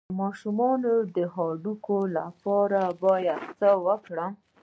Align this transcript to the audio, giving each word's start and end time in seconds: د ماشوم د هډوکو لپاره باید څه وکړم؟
د 0.09 0.13
ماشوم 0.21 0.59
د 1.15 1.17
هډوکو 1.35 1.97
لپاره 2.17 2.81
باید 3.03 3.41
څه 3.59 3.69
وکړم؟ 3.85 4.31